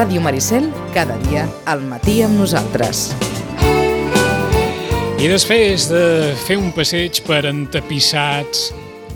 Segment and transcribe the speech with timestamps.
[0.00, 3.10] Ràdio Maricel, cada dia al matí amb nosaltres.
[5.20, 8.70] I després de fer un passeig per entapissats,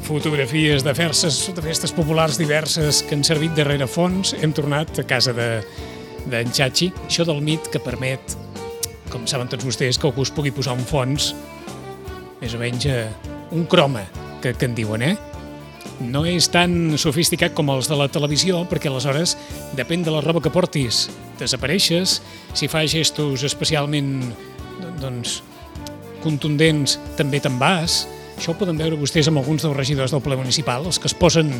[0.04, 5.08] fotografies de festes, de festes populars diverses que han servit de rerefons, hem tornat a
[5.08, 5.48] casa de
[6.28, 8.36] d'en Chachi, això del mit que permet,
[9.08, 11.32] com saben tots vostès, que algú es pugui posar un fons,
[12.42, 13.06] més o menys eh,
[13.56, 14.04] un croma,
[14.44, 15.16] que, que en diuen, eh?
[16.00, 19.36] No és tan sofisticat com els de la televisió, perquè aleshores
[19.78, 21.06] depèn de la roba que portis.
[21.38, 22.20] Desapareixes,
[22.54, 24.18] si fas gestos especialment
[25.02, 25.40] doncs,
[26.24, 28.04] contundents, també te'n vas.
[28.34, 31.16] Això ho poden veure vostès amb alguns dels regidors del ple municipal, els que es
[31.16, 31.52] posen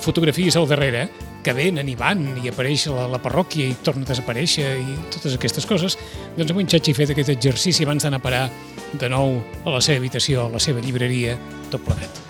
[0.00, 1.08] fotografies al darrere,
[1.44, 5.36] que venen i van i apareix la, la parròquia i torna a desaparèixer i totes
[5.36, 5.96] aquestes coses.
[6.36, 8.44] Doncs avui en Xachi fet aquest exercici abans d'anar a parar
[8.92, 11.38] de nou a la seva habitació, a la seva llibreria,
[11.72, 12.24] tot plegat.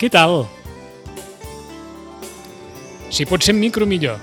[0.00, 0.42] Què tal?
[3.20, 4.16] Si pot ser en micro, millor.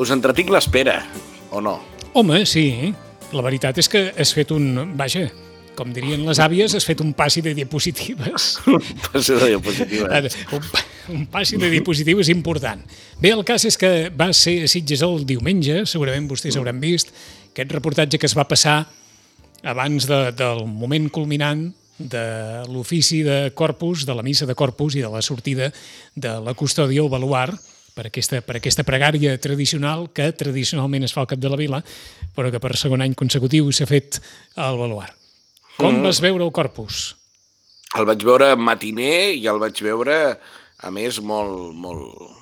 [0.00, 0.94] Us entretinc l'espera,
[1.52, 1.74] o no?
[2.16, 2.88] Home, sí.
[3.36, 4.94] La veritat és que has fet un...
[4.96, 5.26] Vaja,
[5.76, 8.46] com dirien les àvies, has fet un passi de diapositives.
[8.72, 10.36] un passi de diapositives.
[10.56, 10.64] un,
[11.18, 12.80] un passi de diapositives important.
[13.20, 17.12] Bé, el cas és que va ser a Sitges el diumenge, segurament vostès hauran vist,
[17.50, 18.86] aquest reportatge que es va passar
[19.68, 21.66] abans de, del moment culminant
[22.00, 22.24] de
[22.72, 25.68] l'ofici de Corpus, de la missa de Corpus i de la sortida
[26.16, 27.50] de la custòdia o baluar,
[27.96, 31.82] per aquesta, per aquesta pregària tradicional que tradicionalment es fa al cap de la vila,
[32.36, 34.20] però que per segon any consecutiu s'ha fet
[34.56, 35.10] al baluar.
[35.78, 36.06] Com mm.
[36.08, 37.02] vas veure el Corpus?
[37.98, 40.16] El vaig veure matiner i el vaig veure,
[40.82, 42.40] a més, molt, molt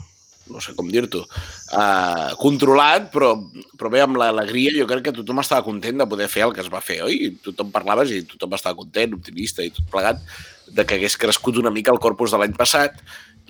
[0.50, 3.32] no sé com dir-t'ho, uh, controlat, però,
[3.78, 6.62] però bé, amb l'alegria jo crec que tothom estava content de poder fer el que
[6.64, 7.36] es va fer, oi?
[7.44, 10.22] Tothom parlaves i tothom estava content, optimista i tot plegat,
[10.70, 12.98] de que hagués crescut una mica el corpus de l'any passat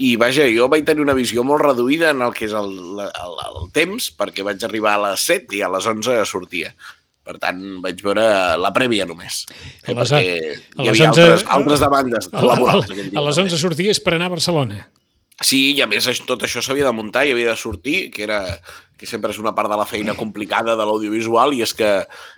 [0.00, 2.71] i vaja, jo vaig tenir una visió molt reduïda en el que és el,
[3.05, 6.72] el, el temps, perquè vaig arribar a les 7 i a les 11 sortia.
[7.21, 8.25] Per tant, vaig veure
[8.56, 9.43] la prèvia només.
[9.84, 10.39] Eh, les, perquè
[10.81, 12.89] hi havia 11, altres, altres demandes laborals.
[12.89, 14.81] A, a, a les 11 sorties per anar a Barcelona.
[15.41, 18.41] Sí, i a més tot això s'havia de muntar i havia de sortir, que era
[19.00, 21.89] que sempre és una part de la feina complicada de l'audiovisual, i és que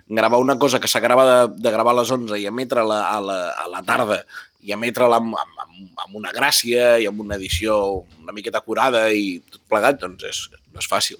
[0.07, 3.19] gravar una cosa que s'agrava de, de gravar a les 11 i emetre la, a,
[3.23, 4.23] la, a la tarda
[4.63, 7.75] i emetre-la amb, amb, amb una gràcia i amb una edició
[8.21, 10.41] una miqueta curada i tot plegat, doncs és,
[10.71, 11.19] no és fàcil.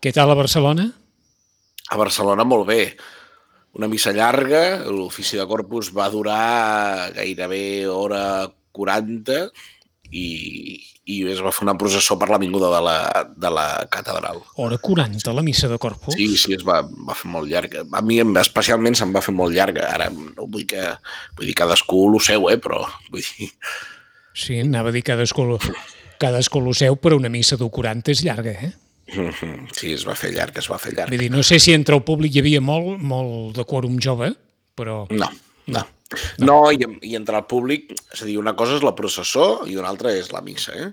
[0.00, 0.88] Què tal a Barcelona?
[1.90, 2.82] A Barcelona molt bé.
[3.78, 8.22] Una missa llarga, l'ofici de Corpus va durar gairebé hora
[8.74, 9.44] 40
[10.10, 10.26] i,
[11.08, 12.96] i es va fer una processó per l'avinguda de, la,
[13.32, 14.42] de la catedral.
[14.60, 16.14] Hora 40, la missa de Corpus?
[16.14, 17.86] Sí, sí, es va, va fer molt llarga.
[17.96, 19.88] A mi especialment se'm va fer molt llarga.
[19.94, 20.84] Ara no vull que...
[21.38, 22.84] Vull dir, cadascú lo seu, eh, però...
[23.10, 23.50] Vull dir...
[24.36, 25.48] Sí, anava a dir cadascú,
[26.20, 28.72] cadascú lo seu, però una missa de 40 és llarga, eh?
[29.76, 31.10] Sí, es va fer llarg, es va fer llarg.
[31.10, 34.34] Vull dir, no sé si entre el públic hi havia molt, molt de quòrum jove,
[34.78, 35.02] però...
[35.10, 35.32] No,
[35.72, 35.86] no.
[36.42, 39.76] No, i, i entre el públic, és a dir, una cosa és la processó i
[39.78, 40.90] una altra és la missa, eh?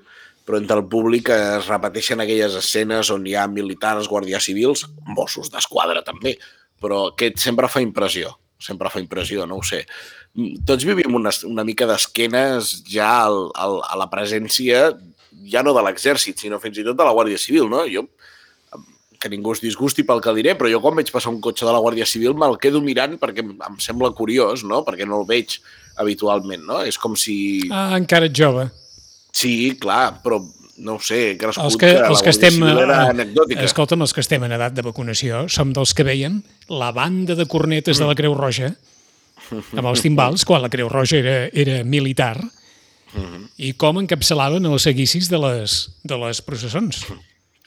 [0.48, 5.50] Però entre el públic es repeteixen aquelles escenes on hi ha militars, guàrdies civils, Mossos
[5.52, 6.38] d'Esquadra també,
[6.80, 9.82] però aquest sempre fa impressió, sempre fa impressió, no ho sé.
[10.70, 14.92] Tots vivim una, una mica d'esquenes ja al, al, a la presència,
[15.52, 17.84] ja no de l'exèrcit, sinó fins i tot de la Guàrdia Civil, no?
[17.92, 18.06] Jo
[19.20, 21.74] que ningú es disgusti pel que diré, però jo quan veig passar un cotxe de
[21.74, 24.84] la Guàrdia Civil me'l quedo mirant perquè em sembla curiós, no?
[24.86, 25.58] Perquè no el veig
[25.98, 26.84] habitualment, no?
[26.86, 27.38] És com si...
[27.74, 28.68] Ah, encara ets jove.
[29.34, 30.42] Sí, clar, però
[30.78, 33.66] no ho sé, he crescut els que, que els que estem, era anecdòtica.
[33.66, 37.48] Escolta'm, els que estem en edat de vacunació som dels que veiem la banda de
[37.50, 38.04] cornetes mm.
[38.04, 38.76] de la Creu Roja
[39.54, 43.48] amb els timbals, quan la Creu Roja era, era militar, mm -hmm.
[43.58, 47.06] i com encapçalaven els seguicis de les, de les processons.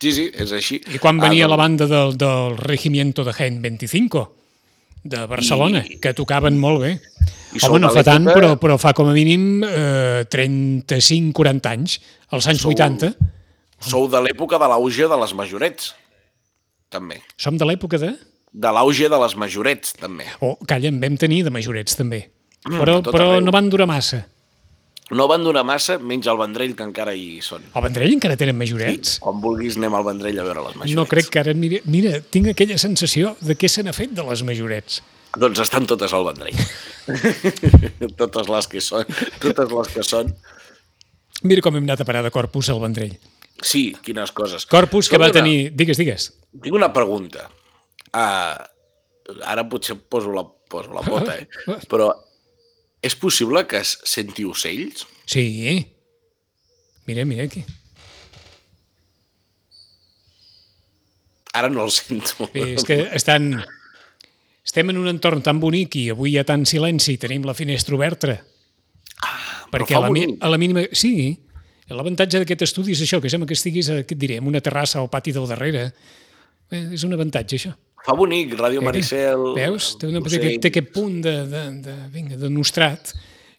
[0.01, 0.81] Sí, sí, és així.
[0.95, 1.53] I quan venia ah, doncs...
[1.53, 4.23] la banda del, del Regimiento de Gen 25
[5.03, 5.99] de Barcelona, I...
[6.01, 6.95] que tocaven molt bé.
[7.57, 11.99] I Home, no fa tant, però, però fa com a mínim eh, 35-40 anys,
[12.31, 13.13] als anys sou, 80.
[13.91, 15.95] Sou de l'època de l'auge de les majorets,
[16.93, 17.21] també.
[17.41, 18.15] Som de l'època de?
[18.51, 20.29] De l'auge de les majorets, també.
[20.41, 22.25] Oh, calla, en vam tenir de majorets, també.
[22.69, 24.25] Mm, però però no van durar massa.
[25.11, 27.65] No van donar massa, menys el Vendrell, que encara hi són.
[27.75, 29.17] El Vendrell encara tenen majorets?
[29.17, 30.97] Sí, quan vulguis anem al Vendrell a veure les majorets.
[30.99, 31.55] No crec que ara...
[31.59, 35.01] Mira, mira tinc aquella sensació de què se n'ha fet de les majorets.
[35.35, 36.63] Doncs estan totes al Vendrell.
[38.23, 39.11] totes les que són.
[39.43, 40.33] Totes les que són.
[41.43, 43.19] Mira com hem anat a parar de Corpus al Vendrell.
[43.67, 44.67] Sí, quines coses.
[44.71, 45.41] Corpus que va una...
[45.41, 45.73] tenir...
[45.75, 46.31] Digues, digues.
[46.63, 47.49] Tinc una pregunta.
[48.15, 48.57] Uh,
[49.43, 51.49] ara potser poso la, poso la pota, eh?
[51.91, 52.13] Però
[53.03, 55.07] és possible que es senti ocells?
[55.25, 55.87] Sí.
[57.07, 57.65] Mira, mira aquí.
[61.53, 62.49] Ara no el sento.
[62.55, 63.53] Bé, és que estan...
[64.61, 67.57] Estem en un entorn tan bonic i avui hi ha tant silenci i tenim la
[67.59, 68.37] finestra oberta.
[69.25, 70.37] Ah, perquè a la, bonic.
[70.39, 70.85] a la mínima...
[70.95, 71.33] Sí,
[71.91, 74.63] l'avantatge d'aquest estudi és això, que sembla que estiguis, a, què et diré, en una
[74.63, 75.89] terrassa o pati del darrere.
[76.71, 77.73] Eh, és un avantatge, això.
[78.07, 79.43] Fa bonic, Ràdio Maricel...
[79.57, 79.95] Veus?
[80.01, 83.13] Té, una, té, té aquest punt de, de, de, vinga, de nostrat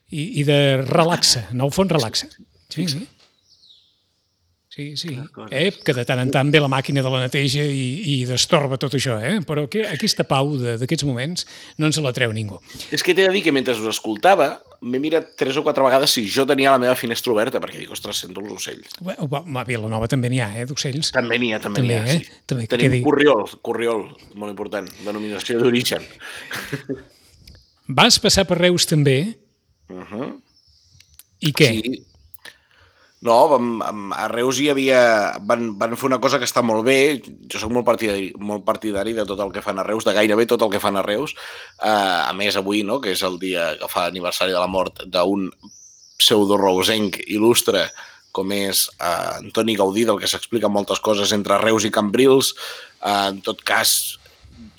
[0.10, 1.46] i, i de relaxa.
[1.54, 2.30] En el fons relaxa.
[2.72, 3.04] Sí, sí.
[4.72, 5.18] Sí, sí.
[5.52, 8.78] Eh, que de tant en tant ve la màquina de la neteja i, i destorba
[8.80, 9.42] tot això, eh?
[9.44, 11.44] Però que, aquesta pau d'aquests moments
[11.78, 12.56] no ens la treu ningú.
[12.90, 16.16] És que t'he de dir que mentre us escoltava m'he mirat tres o quatre vegades
[16.16, 18.96] si jo tenia la meva finestra oberta, perquè dic, ostres, sento els ocells.
[19.04, 21.12] Bé, va, a Vilanova també n'hi ha, eh, d'ocells.
[21.20, 22.24] També n'hi ha, també, També, n'hi ha, eh?
[22.24, 22.40] sí.
[22.48, 24.08] També, Tenim quedi- corriol, corriol,
[24.40, 26.08] molt important, denominació d'origen.
[27.92, 29.36] Vas passar per Reus també,
[29.92, 30.32] Uh -huh.
[31.42, 31.68] i què?
[31.76, 32.06] Sí.
[33.22, 35.02] No, vam, am- a Reus hi havia...
[35.46, 37.22] Van, van fer una cosa que està molt bé.
[37.54, 40.48] Jo sóc molt partidari, molt partidari de tot el que fan a Reus, de gairebé
[40.50, 41.36] tot el que fan a Reus.
[41.78, 45.04] Uh, a més, avui, no?, que és el dia que fa aniversari de la mort
[45.06, 45.52] d'un
[46.22, 47.86] pseudo-reusenc il·lustre
[48.32, 52.56] com és uh, Antoni Gaudí, del que s'expliquen moltes coses entre Reus i Cambrils.
[53.04, 54.18] Uh, en tot cas,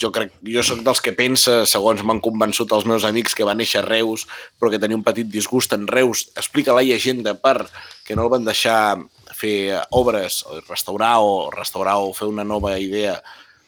[0.00, 3.55] jo crec, jo sóc dels que pensa, segons m'han convençut els meus amics que va
[3.55, 4.26] néixer a Reus,
[4.58, 7.69] però que tenia un petit disgust en Reus, explica la llegenda per
[8.06, 8.99] que no el van deixar
[9.37, 13.20] fer obres, o restaurar o restaurar o fer una nova idea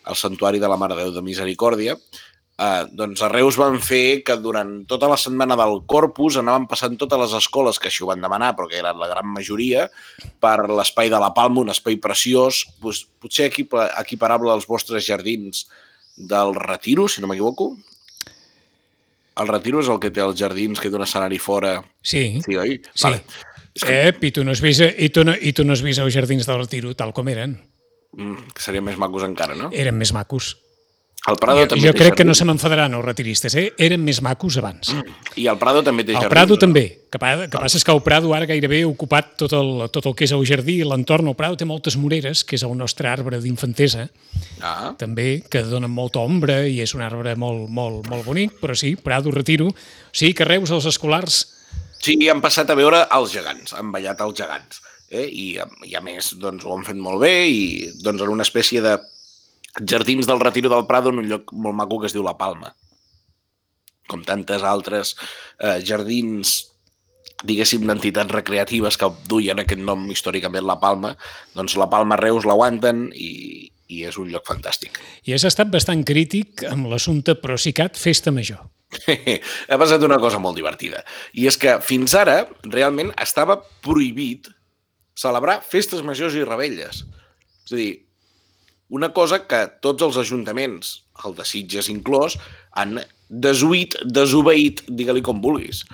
[0.04, 1.96] al Santuari de la Mare Déu de Misericòrdia,
[2.58, 6.98] eh, doncs a Reus van fer que durant tota la setmana del Corpus anaven passant
[7.00, 9.88] totes les escoles que així ho van demanar, però que eren la gran majoria,
[10.40, 15.66] per l'espai de la Palma, un espai preciós, doncs, potser equipa- equiparable als vostres jardins
[16.16, 17.76] del Retiro, si no m'equivoco.
[19.40, 21.80] El Retiro és el que té els jardins, que té un escenari fora.
[22.02, 22.40] Sí.
[22.44, 22.76] Sí, oi?
[22.94, 23.10] Sí.
[23.74, 25.82] És que, Ep, i tu no has vist, i tu no, i tu no has
[25.82, 27.56] vist els jardins del Retiro tal com eren.
[28.14, 29.70] mm, que serien més macos encara, no?
[29.74, 30.52] Eren més macos.
[31.26, 32.38] El Prado Jo, també jo crec que no jardins.
[32.38, 33.70] se m'enfadaran els retiristes, eh?
[33.80, 34.90] Eren més macos abans.
[35.40, 36.30] I el Prado també té El jardins.
[36.34, 36.58] Prado no?
[36.60, 36.82] també.
[37.10, 40.04] Que, pa- que passa és que el Prado ara gairebé ha ocupat tot el, tot
[40.10, 41.26] el que és el jardí i l'entorn.
[41.32, 44.10] El Prado té moltes moreres, que és el nostre arbre d'infantesa,
[44.60, 48.76] Ah, també, que donen molta ombra i és un arbre molt, molt, molt bonic, però
[48.76, 49.70] sí, Prado, Retiro.
[50.12, 51.50] Sí, que Reus, els escolars,
[52.04, 54.82] Sí, han passat a veure els gegants, han ballat els gegants.
[55.08, 55.24] Eh?
[55.24, 55.46] I,
[55.88, 57.62] I a més, doncs, ho han fet molt bé i
[58.04, 58.98] doncs, en una espècie de
[59.80, 62.74] jardins del Retiro del Prado en un lloc molt maco que es diu La Palma.
[64.10, 65.14] Com tantes altres
[65.58, 66.74] eh, jardins
[67.44, 71.14] diguéssim, d'entitats recreatives que duien aquest nom històricament La Palma,
[71.56, 75.00] doncs La Palma Reus l'aguanten i, i és un lloc fantàstic.
[75.24, 78.62] i has estat bastant crític amb l'assumpte Procicat Festa Major.
[79.70, 81.02] ha passat una cosa molt divertida.
[81.34, 84.48] I és que fins ara realment estava prohibit
[85.18, 87.04] celebrar festes majors i rebelles.
[87.64, 87.92] És a dir,
[88.90, 92.36] una cosa que tots els ajuntaments, el de Sitges inclòs,
[92.76, 92.98] han
[93.28, 95.84] desuït, desobeït, digue-li com vulguis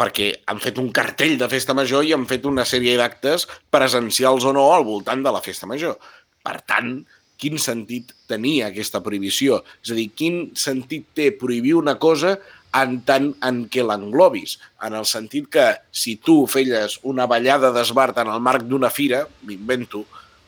[0.00, 4.46] perquè han fet un cartell de festa major i han fet una sèrie d'actes presencials
[4.48, 5.98] o no al voltant de la festa major.
[6.40, 6.94] Per tant,
[7.40, 9.60] quin sentit tenia aquesta prohibició?
[9.84, 12.38] És a dir, quin sentit té prohibir una cosa
[12.76, 14.56] en tant en què l'englobis?
[14.86, 19.26] En el sentit que si tu feies una ballada d'esbart en el marc d'una fira,
[19.44, 20.06] m'invento,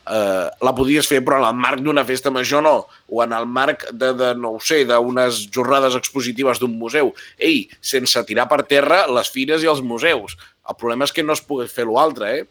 [0.09, 2.75] eh, la podies fer, però en el marc d'una festa major no,
[3.09, 7.13] o en el marc de, de no ho sé, d'unes jornades expositives d'un museu.
[7.37, 10.37] Ei, sense tirar per terra les fires i els museus.
[10.69, 12.43] El problema és que no es pogués fer l'altre, eh?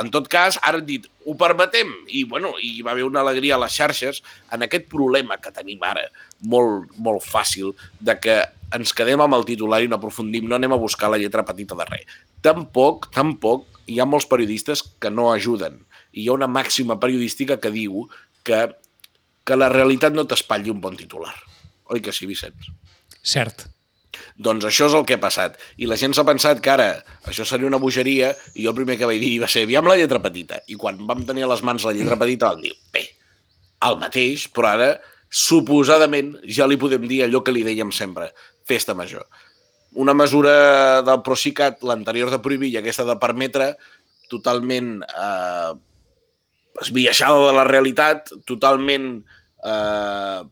[0.00, 3.56] En tot cas, ara han dit, ho permetem, i, bueno, i va haver una alegria
[3.56, 4.22] a les xarxes
[4.54, 6.06] en aquest problema que tenim ara,
[6.48, 8.38] molt, molt fàcil, de que
[8.72, 11.76] ens quedem amb el titular i no aprofundim, no anem a buscar la lletra petita
[11.76, 12.16] de res.
[12.40, 15.82] Tampoc, tampoc, hi ha molts periodistes que no ajuden.
[16.12, 18.06] I hi ha una màxima periodística que diu
[18.46, 18.62] que,
[19.44, 21.34] que la realitat no t'espatlli un bon titular.
[21.90, 22.70] Oi que sí, Vicenç?
[23.20, 23.66] Cert.
[24.40, 25.56] Doncs això és el que ha passat.
[25.78, 26.88] I la gent s'ha pensat que ara
[27.28, 29.98] això seria una bogeria i jo el primer que vaig dir va ser aviam la
[30.00, 30.60] lletra petita.
[30.68, 33.04] I quan vam tenir a les mans la lletra petita vam dir, bé,
[33.86, 34.90] el mateix, però ara
[35.30, 38.30] suposadament ja li podem dir allò que li dèiem sempre,
[38.66, 39.28] festa major.
[40.00, 43.72] Una mesura del Procicat, l'anterior de prohibir i aquesta de permetre,
[44.30, 45.72] totalment eh,
[46.80, 49.12] esbiaixada de la realitat, totalment
[49.64, 50.42] eh,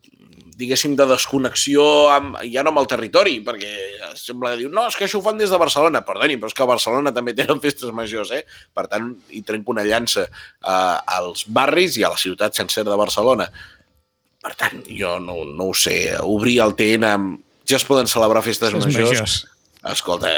[0.59, 3.71] diguéssim, de desconnexió amb, ja no amb el territori, perquè
[4.19, 6.03] sembla que diu, no, és que això ho fan des de Barcelona.
[6.07, 8.43] Perdoni, però és que a Barcelona també tenen festes majors, eh?
[8.75, 12.99] Per tant, hi trenco una llança eh, als barris i a la ciutat sencera de
[12.99, 13.47] Barcelona.
[14.43, 17.39] Per tant, jo no, no ho sé, obrir el TN amb...
[17.69, 19.11] Ja es poden celebrar festes Les majors.
[19.13, 19.39] majors.
[19.93, 20.31] Escolta,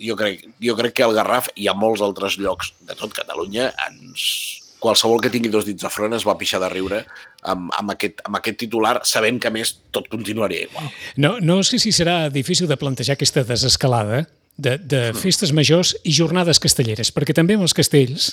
[0.00, 3.68] jo crec, jo crec que al Garraf i a molts altres llocs de tot Catalunya
[3.86, 7.02] ens, qualsevol que tingui dos dits de front es va pixar de riure
[7.48, 10.90] amb, amb, aquest, amb aquest titular, sabent que més tot continuaria igual.
[11.16, 14.24] No, no sé si serà difícil de plantejar aquesta desescalada
[14.56, 18.32] de, de festes majors i jornades castelleres, perquè també amb els castells,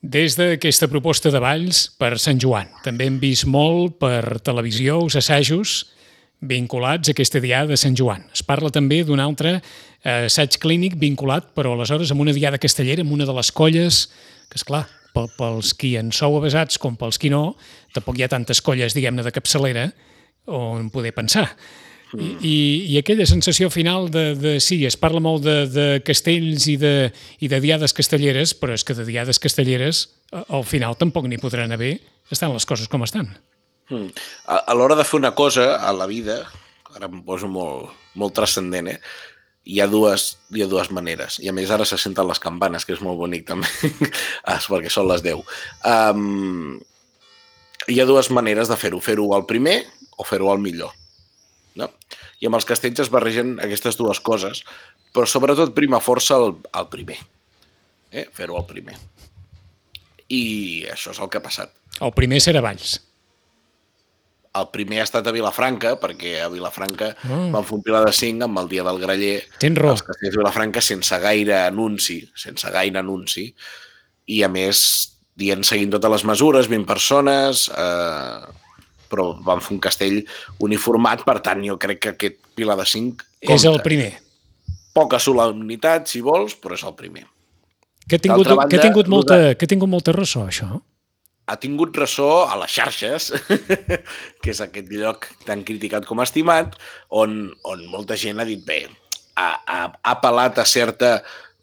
[0.00, 5.18] des d'aquesta proposta de balls per Sant Joan, també hem vist molt per televisió els
[5.20, 5.82] assajos
[6.40, 8.24] vinculats a aquesta diada de Sant Joan.
[8.32, 13.04] Es parla també d'un altre eh, assaig clínic vinculat, però aleshores amb una diada castellera,
[13.04, 14.06] amb una de les colles,
[14.48, 17.54] que és clar, pels qui en sou avasats com pels qui no,
[17.94, 19.90] tampoc hi ha tantes colles, diguem-ne, de capçalera
[20.50, 21.48] on poder pensar.
[22.18, 22.54] I, i,
[22.90, 27.12] i aquella sensació final de, de sí, es parla molt de, de castells i de,
[27.38, 30.08] i de diades castelleres, però és que de diades castelleres
[30.40, 31.98] al final tampoc n'hi podran haver,
[32.34, 33.30] estan les coses com estan.
[33.90, 34.10] Mm.
[34.50, 36.40] A, a l'hora de fer una cosa a la vida,
[36.96, 38.98] ara em poso molt, molt transcendent, eh?
[39.70, 41.38] Hi ha, dues, hi ha dues maneres.
[41.42, 43.68] I a més ara se senten les campanes, que és molt bonic també,
[44.50, 45.42] ah, perquè són les 10.
[45.86, 46.80] Um,
[47.90, 49.00] hi ha dues maneres de fer-ho.
[49.04, 49.82] Fer-ho al primer
[50.18, 50.94] o fer-ho al millor.
[51.78, 51.90] No?
[52.42, 54.64] I amb els castells es barregen aquestes dues coses,
[55.14, 57.20] però sobretot prima força el, el primer.
[58.10, 58.26] Eh?
[58.34, 58.98] Fer-ho al primer.
[60.30, 60.42] I
[60.90, 61.72] això és el que ha passat.
[62.00, 62.98] El primer serà Valls.
[64.58, 67.52] El primer ha estat a Vilafranca, perquè a Vilafranca mm.
[67.54, 69.36] van fer un pilar de 5 amb el dia del graller.
[69.62, 69.94] Tens raó.
[69.94, 73.46] Els castells de Vilafranca sense gaire anunci, sense gaire anunci,
[74.26, 74.82] i a més
[75.38, 78.58] dient seguint totes les mesures, 20 persones, eh,
[79.10, 80.18] però van fer un castell
[80.66, 83.54] uniformat, per tant jo crec que aquest pilar de 5 compta.
[83.54, 84.12] És el primer.
[84.94, 87.28] Poca solemnitat, si vols, però és el primer.
[88.10, 90.80] Que ha tingut, banda, que ha tingut, molta, que ha tingut molta ressò, això?
[91.50, 93.30] Ha tingut ressò a les xarxes,
[94.42, 96.76] que és aquest lloc tan criticat com estimat,
[97.10, 98.84] on, on molta gent ha dit, bé,
[99.34, 101.16] ha, ha, ha apel·lat a certa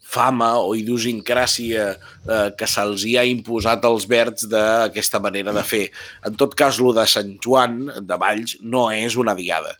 [0.08, 5.84] fama o idiosincràsia eh, que se'ls hi ha imposat als verds d'aquesta manera de fer.
[6.24, 9.74] En tot cas, lo de Sant Joan de Valls no és una diada.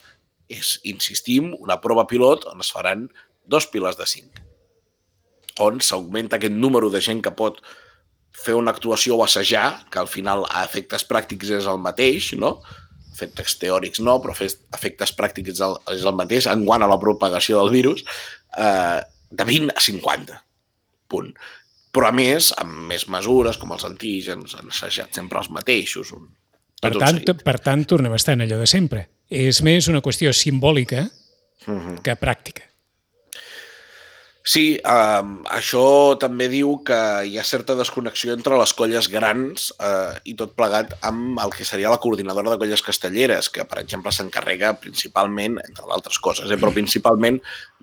[0.48, 3.08] És, insistim, una prova pilot on es faran
[3.48, 4.40] dos piles de cinc,
[5.64, 7.60] on s'augmenta aquest número de gent que pot
[8.44, 12.58] fer una actuació o assajar, que al final a efectes pràctics és el mateix, no?
[13.18, 16.98] efectes teòrics no, però efectes pràctics és el, és el mateix, en quant a la
[17.02, 18.04] propagació del virus,
[18.54, 20.42] eh, de 20 a 50.
[21.08, 21.32] Punt.
[21.94, 26.12] Però a més, amb més mesures, com els antígens, han assajat sempre els mateixos.
[26.14, 26.28] Un,
[26.82, 29.06] per, tant, per tant, tornem a estar en allò de sempre.
[29.28, 31.80] És més una qüestió simbòlica uh mhm.
[31.88, 32.02] -huh.
[32.02, 32.67] que pràctica.
[34.48, 36.96] Sí, um, això també diu que
[37.28, 41.66] hi ha certa desconnexió entre les colles grans uh, i tot plegat amb el que
[41.68, 46.56] seria la coordinadora de colles castelleres, que, per exemple, s'encarrega principalment, entre d'altres coses, eh,
[46.56, 47.36] però principalment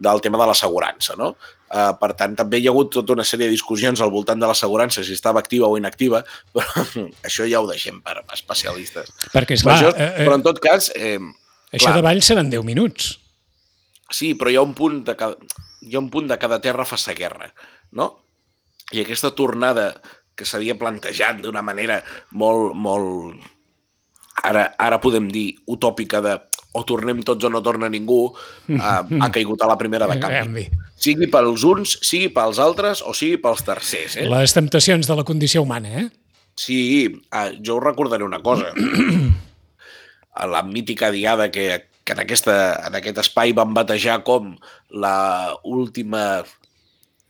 [0.07, 1.13] del tema de l'assegurança.
[1.19, 1.35] No?
[1.69, 4.49] Uh, per tant, també hi ha hagut tota una sèrie de discussions al voltant de
[4.49, 6.23] l'assegurança, si estava activa o inactiva,
[6.55, 6.87] però
[7.29, 9.13] això ja ho deixem per especialistes.
[9.35, 9.77] Perquè, esclar...
[9.77, 10.89] Majors, eh, eh, però, en tot cas...
[10.97, 11.19] Eh,
[11.69, 13.13] això clar, de ball seran 10 minuts.
[14.11, 15.37] Sí, però hi ha un punt de cada
[15.85, 17.51] hi ha un punt de cada terra fa sa guerra,
[17.93, 18.07] no?
[18.93, 19.93] I aquesta tornada
[20.35, 23.51] que s'havia plantejat d'una manera molt, molt...
[24.45, 26.35] Ara, ara podem dir utòpica de
[26.75, 28.33] o tornem tots o no torna ningú,
[28.67, 30.65] eh, ha caigut a la primera de canvi.
[30.99, 34.17] Sigui pels uns, sigui pels altres o sigui pels tercers.
[34.19, 34.27] Eh?
[34.27, 36.05] Les temptacions de la condició humana, eh?
[36.59, 38.73] Sí, eh, jo us recordaré una cosa.
[40.35, 42.55] a la mítica diada que, que en, aquesta,
[42.87, 44.53] en aquest espai van batejar com
[44.93, 46.43] la última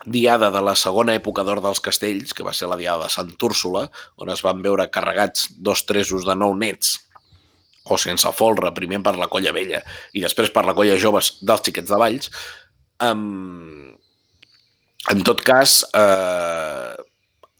[0.06, 3.32] diada de la segona època d'Or dels Castells, que va ser la diada de Sant
[3.48, 3.88] Úrsula,
[4.22, 7.00] on es van veure carregats dos tresos de nou nets
[7.86, 9.82] o sense folre, primer per la colla vella
[10.14, 12.32] i després per la colla joves dels xiquets de Valls.
[13.06, 13.94] Um,
[15.12, 16.94] en tot cas, eh,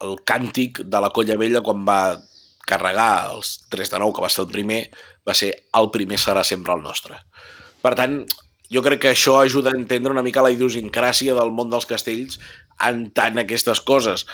[0.02, 2.18] el càntic de la colla vella quan va
[2.66, 4.80] carregar els 3 de 9, que va ser el primer,
[5.28, 7.18] va ser el primer serà sempre el nostre.
[7.82, 8.20] Per tant,
[8.72, 12.40] jo crec que això ajuda a entendre una mica la idiosincràsia del món dels castells
[12.88, 14.26] en tant aquestes coses.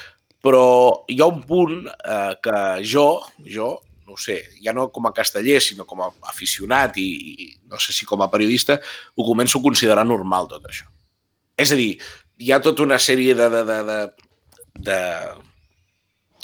[0.41, 0.65] Però
[1.11, 3.07] hi ha un punt eh, que jo,
[3.45, 3.73] jo,
[4.07, 7.07] no sé, ja no com a casteller, sinó com a aficionat i,
[7.45, 8.79] i no sé si com a periodista,
[9.15, 10.89] ho començo a considerar normal tot això.
[11.61, 11.93] És a dir,
[12.41, 13.99] hi ha tota una sèrie de, de, de, de,
[14.89, 14.99] de,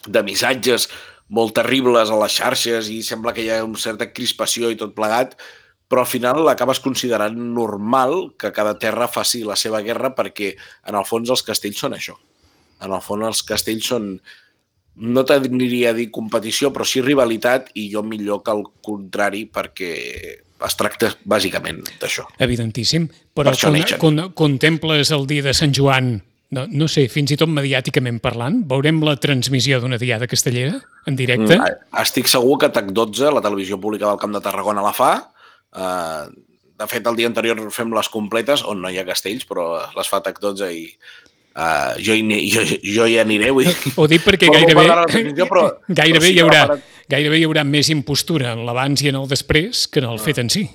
[0.08, 0.88] de missatges
[1.34, 4.96] molt terribles a les xarxes i sembla que hi ha una certa crispació i tot
[4.96, 5.36] plegat,
[5.88, 10.54] però al final l'acabes considerant normal que cada terra faci la seva guerra perquè
[10.88, 12.18] en el fons els castells són això.
[12.84, 14.10] En el fons els castells són,
[14.98, 19.94] no t'aniria a dir competició, però sí rivalitat i jo millor que el contrari perquè
[20.68, 22.26] es tracta bàsicament d'això.
[22.42, 26.18] Evidentíssim, però per con, con, contemples el dia de Sant Joan
[26.56, 31.18] no, no sé, fins i tot mediàticament parlant, veurem la transmissió d'una diada castellera en
[31.20, 31.58] directe?
[31.58, 35.12] Mm, estic segur que TAC12, la televisió pública del Camp de Tarragona, la fa.
[35.76, 36.30] Uh,
[36.78, 40.08] de fet, el dia anterior fem les completes, on no hi ha castells, però les
[40.08, 40.84] fa TAC12 i
[41.58, 43.52] uh, jo, hi, jo, jo hi aniré.
[43.52, 43.94] Vull dir.
[44.00, 46.66] Ho dic perquè gairebé, però, gairebé, però sí hi haurà,
[47.12, 50.40] gairebé hi haurà més impostura en l'abans i en el després que en el fet
[50.44, 50.68] en si.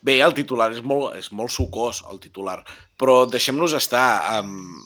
[0.00, 2.62] Bé, el titular és molt, és molt sucós, el titular,
[2.96, 4.40] però deixem-nos estar.
[4.40, 4.80] Um,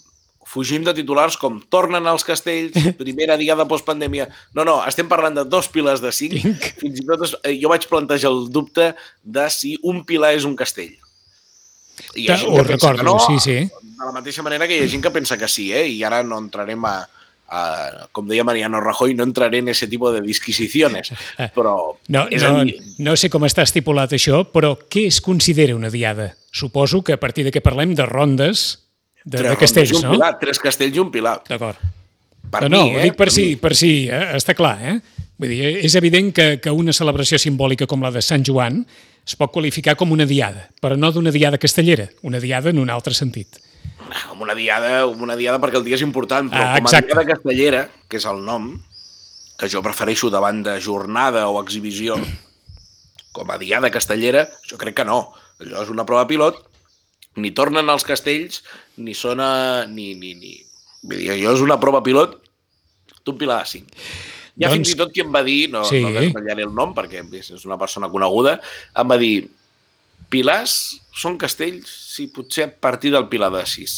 [0.47, 4.29] fugim de titulars com tornen als castells, primera diada postpandèmia.
[4.55, 6.37] No, no, estem parlant de dos pilars de cinc.
[6.43, 6.69] Cinc.
[6.83, 10.57] Fins i tot eh, jo vaig plantejar el dubte de si un pilar és un
[10.57, 10.95] castell.
[12.19, 13.59] I ha Ho recordo, sí, sí.
[13.65, 15.87] De la mateixa manera que hi ha gent que pensa que sí, eh?
[15.89, 16.97] i ara no entrarem a,
[17.49, 17.61] a
[18.13, 21.13] com deia Mariano Rajoy, no entraré en ese tipo de disquisiciones,
[21.55, 25.77] però No, és no, dir, no sé com està estipulat això, però què es considera
[25.79, 26.33] una diada?
[26.51, 28.84] Suposo que a partir de què parlem de rondes
[29.25, 30.13] de, tres de castells, no?
[30.15, 31.39] Pilar, tres castells i un pilar.
[31.49, 31.81] D'acord.
[32.55, 33.09] Per no, no, mi, ho eh?
[33.09, 33.57] dic per Per si, mi.
[33.57, 34.23] per si, eh?
[34.37, 34.99] està clar, eh?
[35.41, 38.85] Vull dir, és evident que, que una celebració simbòlica com la de Sant Joan
[39.27, 42.91] es pot qualificar com una diada, però no d'una diada castellera, una diada en un
[42.93, 43.59] altre sentit.
[44.29, 46.91] Com una diada, com una diada perquè el dia és important, però Ah, com a
[46.91, 47.09] exacte.
[47.11, 48.69] diada castellera, que és el nom,
[49.59, 52.19] que jo prefereixo davant de jornada o exhibició,
[53.33, 55.33] com a diada castellera, jo crec que no.
[55.63, 56.61] Allò és una prova pilot,
[57.37, 58.63] ni tornen als castells,
[58.97, 59.87] ni sona...
[59.91, 60.55] Ni, ni, ni...
[61.05, 62.39] Vull dir, allò és una prova pilot
[63.25, 63.91] d'un pilar de cinc.
[64.55, 66.01] Hi ha Doncs- fins i tot qui em va dir, no, Sí.
[66.05, 68.59] no desvetllaré el nom perquè és una persona coneguda,
[68.97, 69.49] em va dir
[70.31, 73.97] pilars són castells si potser a partir del pilar de 6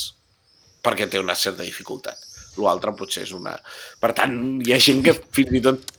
[0.85, 2.17] perquè té una certa dificultat.
[2.63, 3.55] L'altre potser és una...
[4.01, 5.93] Per tant, hi ha gent que fins i tot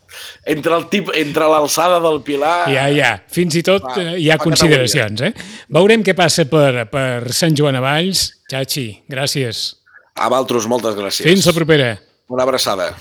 [0.47, 2.69] entre el tip, entre l'alçada del pilar...
[2.71, 5.33] Ja, ja, fins i tot Va, eh, hi ha consideracions, eh?
[5.77, 8.29] Veurem què passa per, per Sant Joan a Valls.
[8.47, 9.67] Xachi, gràcies.
[10.17, 11.27] A Valtros, moltes gràcies.
[11.27, 11.91] Fins la propera.
[12.33, 12.91] Una abraçada.